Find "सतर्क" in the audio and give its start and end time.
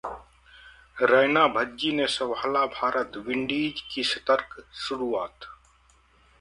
4.03-4.63